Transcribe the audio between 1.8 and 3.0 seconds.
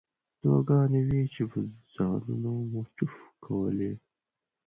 ځانونو مو